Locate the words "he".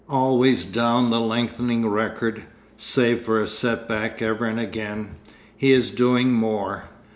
5.55-5.71